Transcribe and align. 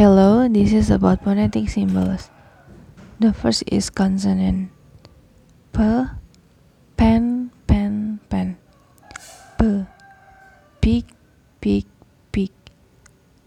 Hello, 0.00 0.48
this 0.48 0.72
is 0.72 0.88
about 0.88 1.20
phonetic 1.22 1.68
symbols. 1.68 2.30
The 3.20 3.34
first 3.34 3.64
is 3.66 3.90
consonant. 3.90 4.72
P, 5.76 5.84
pen, 6.96 7.52
pen, 7.66 8.18
pen. 8.30 8.56
P, 9.60 9.84
pig, 10.80 11.04
pig, 11.60 11.84
pig. 12.32 12.48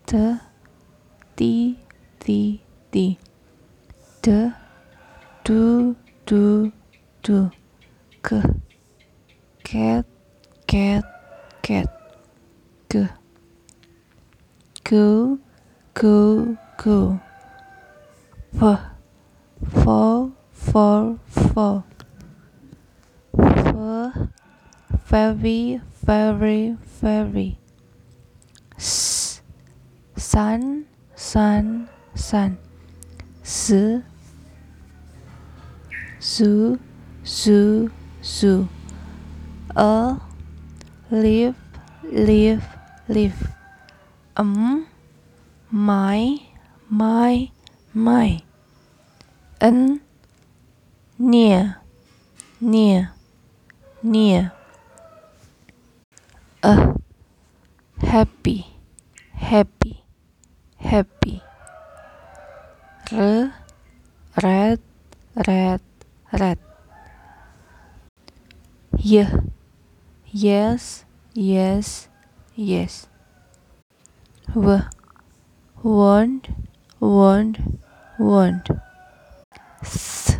T, 0.06 0.38
t, 1.36 1.80
t, 2.22 2.62
t. 2.92 3.18
T, 4.22 4.52
tu, 5.44 5.96
tu, 6.28 6.72
tu. 7.24 7.50
K, 8.22 8.44
cat, 9.64 10.06
cat, 10.68 11.04
cat. 11.64 11.88
K, 12.90 13.10
ku, 14.86 15.40
ku, 15.94 16.58
ku. 16.78 17.20
F, 18.56 18.80
for, 19.70 20.32
for, 20.52 21.18
for. 21.34 21.84
F, 23.38 24.16
very, 25.06 25.82
very, 26.04 26.78
very. 27.02 27.58
S, 28.78 29.42
sun, 30.16 30.86
sun, 31.16 31.90
sun. 32.16 32.58
S, 33.44 33.74
su, 36.20 36.80
su, 37.24 37.92
su. 38.22 38.68
A, 39.76 40.18
leaf, 41.12 41.56
leaf, 42.04 42.64
leaf. 43.08 43.48
Um, 44.38 44.88
my, 45.74 46.38
my, 46.88 47.50
my. 47.96 48.44
N, 49.60 50.02
near, 51.18 51.82
near, 52.62 53.14
near. 54.04 54.52
A, 56.62 56.94
happy, 57.98 58.68
happy, 59.34 60.04
happy. 60.78 61.42
R, 63.12 63.52
red, 64.44 64.80
red, 65.48 65.82
red. 66.32 66.60
Y, 68.94 69.26
yes, 70.30 71.04
yes, 71.34 72.08
yes. 72.56 73.08
W, 74.54 74.86
want, 75.84 76.48
want, 77.00 77.58
want. 78.18 78.70
Th, 79.84 80.40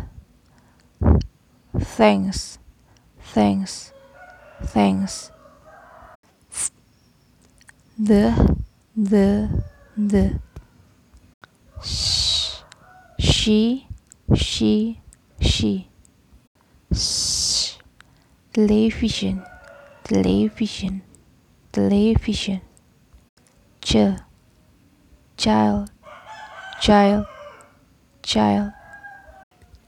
thanks, 1.78 2.58
thanks, 3.20 3.92
thanks. 4.62 5.30
Th, 6.50 6.70
the, 7.98 8.56
the, 8.96 9.64
the. 9.96 10.40
Sh, 11.82 12.62
she, 13.18 13.86
she, 14.34 15.00
she. 15.40 15.88
Sh, 16.92 17.76
television, 18.52 19.44
television, 20.04 21.02
television. 21.70 22.60
Ch, 23.82 23.96
child, 25.44 25.90
child, 26.80 27.26
child. 28.22 28.72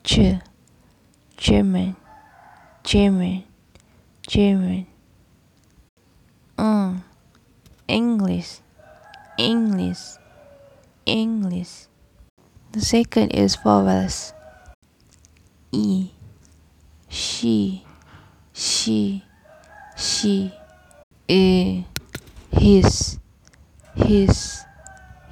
Ch, 0.04 0.36
German, 1.38 1.96
German, 2.84 3.42
German. 4.28 4.86
Mm, 6.58 7.00
English, 7.88 8.60
English, 9.38 10.20
English. 11.06 11.88
The 12.72 12.82
second 12.82 13.30
is 13.30 13.56
vowels. 13.56 14.34
E, 15.72 16.10
she, 17.08 17.82
she, 18.52 19.24
she. 19.96 20.52
E, 21.26 21.84
his, 22.52 23.18
his, 23.96 24.66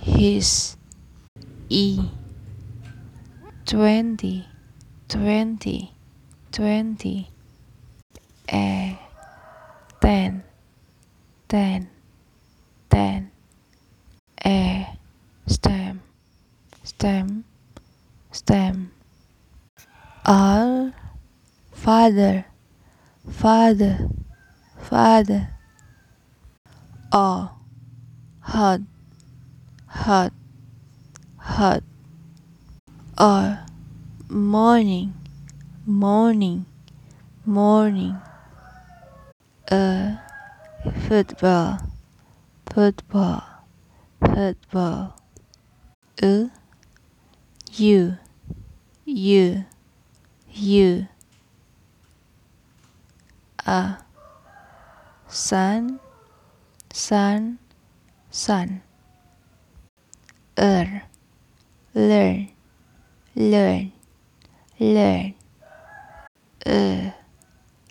his. 0.04 0.76
E, 1.70 1.98
twenty, 3.65 4.47
twenty, 5.09 5.92
twenty. 6.53 7.31
A, 8.53 8.98
ten, 10.00 10.44
ten, 11.48 11.88
ten. 12.91 13.31
A, 14.44 14.98
stem, 15.47 16.03
stem, 16.82 17.44
stem. 18.31 18.92
R, 20.26 20.92
father, 21.72 22.44
father, 23.31 24.10
father. 24.78 25.48
O, 27.10 27.50
hot, 28.41 28.81
hot, 29.94 30.32
hot. 31.38 31.82
R, 33.16 33.65
morning, 34.28 35.15
morning, 35.87 36.66
morning. 37.47 38.19
A, 39.71 40.19
football, 41.06 41.78
football, 42.66 43.43
football. 44.21 45.21
U, 46.22 46.50
you, 47.72 48.19
you, 49.04 49.65
you. 50.53 51.06
A, 53.65 53.99
sun, 55.28 56.00
sun, 56.93 57.59
sun. 58.31 58.83
Er, 60.65 61.03
learn, 61.93 62.49
learn, 63.37 63.93
learn. 64.81 65.35
Uh, 66.65 67.11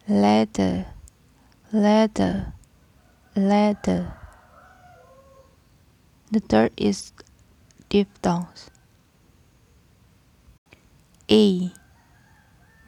letter, 0.08 0.88
letter, 1.72 2.54
letter. 3.36 4.18
The 6.32 6.40
third 6.40 6.72
is 6.76 7.14
diphthongs. 7.90 8.72
A, 11.30 11.72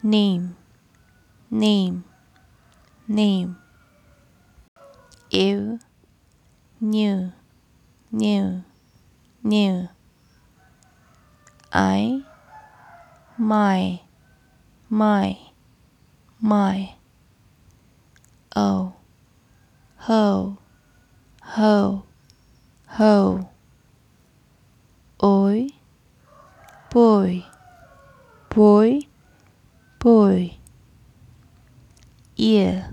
name, 0.02 0.56
name, 1.52 2.06
name. 3.08 3.58
Ew, 5.30 5.78
new, 6.82 7.34
new, 8.12 8.64
new. 9.46 9.88
I, 11.72 12.24
my, 13.38 14.02
my, 14.90 15.38
my. 16.42 16.96
Oh, 18.56 18.94
ho, 19.98 20.58
ho, 21.42 22.04
ho. 22.88 23.50
Oi, 25.24 25.68
boy, 26.90 27.46
boy, 28.50 29.00
boy. 30.00 30.58
Ear, 32.38 32.90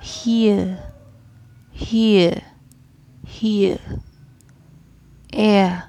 here, 0.00 0.78
here, 1.72 2.42
here. 3.24 3.78
Air, 5.32 5.88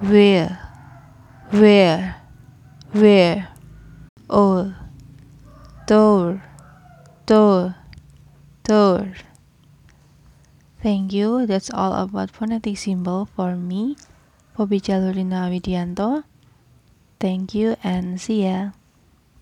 where, 0.00 0.60
where, 1.50 2.16
where. 2.92 3.48
Or, 4.28 4.76
door, 5.86 6.42
door, 7.26 7.76
door. 8.64 9.14
Thank 10.82 11.12
you. 11.12 11.46
That's 11.46 11.70
all 11.72 11.94
about 11.94 12.30
phonetic 12.30 12.76
symbol 12.76 13.24
for 13.34 13.56
me, 13.56 13.96
Pobi 14.56 14.80
Jalurina 14.80 15.48
Widianto. 15.48 16.24
Thank 17.18 17.54
you 17.54 17.76
and 17.82 18.20
see 18.20 18.44
ya. 18.44 18.76